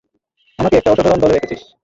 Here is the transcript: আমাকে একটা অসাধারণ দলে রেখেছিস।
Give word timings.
আমাকে 0.59 0.75
একটা 0.77 0.91
অসাধারণ 0.91 1.19
দলে 1.21 1.33
রেখেছিস। 1.35 1.61